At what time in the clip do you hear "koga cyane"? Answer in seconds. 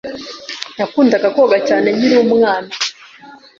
1.35-1.87